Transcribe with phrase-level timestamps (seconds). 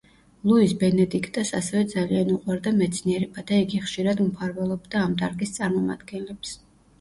[0.51, 6.57] ლუიზ ბენედიქტას ასევე ძალიან უყვარდა მეცნიერება და იგი ხშირად მფარველობდა ამ დარგის წარმომადგენლებს.